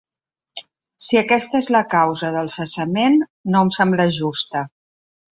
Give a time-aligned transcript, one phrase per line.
[1.07, 3.19] Si aquesta és la causa del cessament,
[3.57, 4.65] no em sembla justa.